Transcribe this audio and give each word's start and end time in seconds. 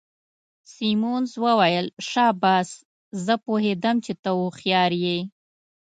سیمونز 0.73 1.31
وویل: 1.43 1.85
شاباس، 2.09 2.69
زه 3.25 3.33
پوهیدم 3.45 3.97
چي 4.05 4.13
ته 4.21 4.29
هوښیار 4.37 4.91
يې. 5.05 5.19